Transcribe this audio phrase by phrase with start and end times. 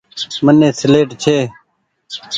[0.45, 1.37] مني سيليٽ ڇي۔